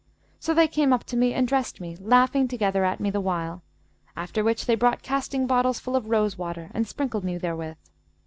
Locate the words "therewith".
7.37-7.77